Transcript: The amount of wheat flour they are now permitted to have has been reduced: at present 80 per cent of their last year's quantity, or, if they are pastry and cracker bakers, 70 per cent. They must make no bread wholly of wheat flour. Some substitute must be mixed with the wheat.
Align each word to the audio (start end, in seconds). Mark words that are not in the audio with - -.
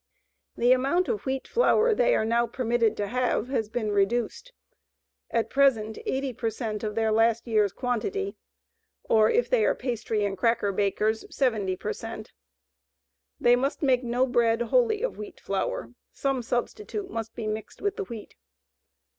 The 0.57 0.71
amount 0.71 1.09
of 1.09 1.27
wheat 1.27 1.47
flour 1.47 1.93
they 1.93 2.15
are 2.15 2.25
now 2.25 2.47
permitted 2.47 2.97
to 2.97 3.05
have 3.05 3.49
has 3.49 3.69
been 3.69 3.91
reduced: 3.91 4.51
at 5.29 5.51
present 5.51 5.99
80 6.07 6.33
per 6.33 6.49
cent 6.49 6.83
of 6.83 6.95
their 6.95 7.11
last 7.11 7.45
year's 7.45 7.71
quantity, 7.71 8.35
or, 9.03 9.29
if 9.29 9.47
they 9.47 9.63
are 9.63 9.75
pastry 9.75 10.25
and 10.25 10.35
cracker 10.35 10.71
bakers, 10.71 11.23
70 11.29 11.75
per 11.75 11.93
cent. 11.93 12.31
They 13.39 13.55
must 13.55 13.83
make 13.83 14.03
no 14.03 14.25
bread 14.25 14.63
wholly 14.63 15.03
of 15.03 15.19
wheat 15.19 15.39
flour. 15.39 15.93
Some 16.11 16.41
substitute 16.41 17.11
must 17.11 17.35
be 17.35 17.45
mixed 17.45 17.79
with 17.79 17.97
the 17.97 18.05
wheat. 18.05 18.33